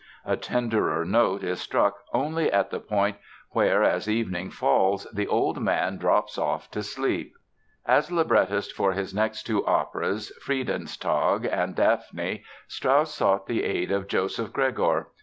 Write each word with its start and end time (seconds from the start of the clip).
A 0.25 0.35
tenderer 0.35 1.05
note 1.05 1.43
is 1.43 1.61
struck 1.61 1.97
only 2.11 2.51
at 2.51 2.71
the 2.71 2.79
point 2.79 3.17
where, 3.51 3.83
as 3.83 4.09
evening 4.09 4.49
falls, 4.49 5.05
the 5.13 5.27
old 5.27 5.61
man 5.61 5.97
drops 5.97 6.39
off 6.39 6.71
to 6.71 6.81
sleep. 6.81 7.35
As 7.85 8.11
librettist 8.11 8.73
for 8.73 8.93
his 8.93 9.13
next 9.13 9.43
two 9.43 9.63
operas, 9.63 10.31
Friedenstag 10.41 11.45
and 11.45 11.75
Daphne, 11.75 12.43
Strauss 12.67 13.13
sought 13.13 13.45
the 13.45 13.63
aid 13.63 13.91
of 13.91 14.07
Joseph 14.07 14.51
Gregor. 14.51 15.09